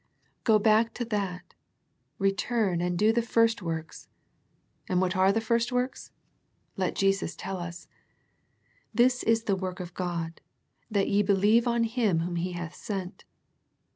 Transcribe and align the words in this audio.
Go 0.43 0.57
back 0.57 0.95
to 0.95 1.05
that, 1.05 1.53
return 2.17 2.81
and 2.81 2.97
do 2.97 3.13
the 3.13 3.21
first 3.21 3.61
works. 3.61 4.07
And 4.89 4.99
what 4.99 5.15
are 5.15 5.31
the 5.31 5.39
first 5.39 5.71
works? 5.71 6.09
Let 6.75 6.95
Jesus 6.95 7.35
tell 7.35 7.57
us," 7.57 7.87
This 8.95 9.21
is 9.21 9.43
the 9.43 9.55
work 9.55 9.79
of 9.79 9.93
God, 9.93 10.41
that 10.89 11.07
ye 11.07 11.21
believe 11.21 11.67
on 11.67 11.83
Him 11.83 12.21
Whom 12.21 12.37
He 12.37 12.53
hath 12.53 12.73
sent." 12.73 13.25